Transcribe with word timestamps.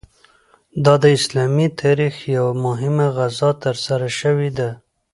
دا 0.85 0.93
د 1.03 1.05
اسلامي 1.17 1.67
تاریخ 1.81 2.15
یوه 2.35 2.53
مهمه 2.65 3.07
غزا 3.15 3.49
ترسره 3.63 4.09
شوې 4.19 4.49
ده. 4.57 4.69